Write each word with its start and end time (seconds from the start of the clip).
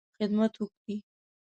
خدمت 0.17 0.53
وکړې. 0.61 0.95